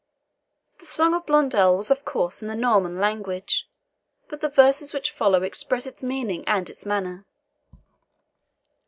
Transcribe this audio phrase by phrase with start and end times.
[0.79, 3.69] The song of Blondel was of course in the Norman language,
[4.29, 7.23] but the verses which follow express its meaning and its manner.